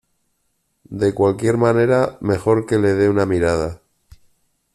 [0.89, 3.83] De cualquier manera mejor que le de una mirada.